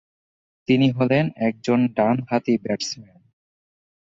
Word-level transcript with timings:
তিনি 0.67 0.87
হলেন 0.91 1.25
একজন 1.47 1.79
ডান 1.97 2.15
হাতি 2.29 2.53
ব্যাটসম্যান। 2.57 3.21